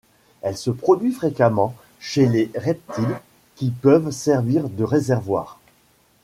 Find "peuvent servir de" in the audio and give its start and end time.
3.69-4.83